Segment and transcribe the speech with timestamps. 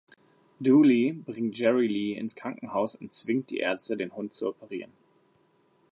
[0.59, 4.91] Dooley bringt Jerry Lee ins Krankenhaus und zwingt die Ärzte, den Hund zu operieren.